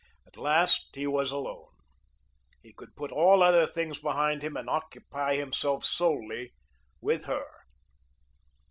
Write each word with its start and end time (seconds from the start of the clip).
At 0.25 0.35
last 0.35 0.95
he 0.95 1.05
was 1.05 1.29
alone. 1.31 1.69
He 2.63 2.73
could 2.73 2.95
put 2.95 3.11
all 3.11 3.43
other 3.43 3.67
things 3.67 3.99
behind 3.99 4.41
him 4.41 4.57
and 4.57 4.67
occupy 4.67 5.35
himself 5.35 5.85
solely 5.85 6.53
with 7.01 7.25
her. 7.25 7.45